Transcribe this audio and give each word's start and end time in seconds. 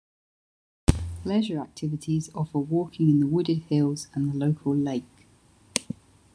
Leisure 1.25 1.59
activities 1.61 2.31
offer 2.33 2.57
walking 2.57 3.07
in 3.07 3.19
the 3.19 3.27
wooded 3.27 3.59
hills 3.65 4.07
and 4.15 4.31
the 4.33 4.35
local 4.35 4.75
lake. 4.75 5.27